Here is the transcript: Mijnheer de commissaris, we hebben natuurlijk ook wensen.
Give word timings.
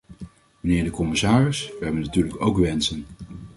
Mijnheer 0.59 0.83
de 0.83 0.91
commissaris, 0.95 1.71
we 1.79 1.85
hebben 1.85 2.01
natuurlijk 2.01 2.41
ook 2.45 2.57
wensen. 2.57 3.05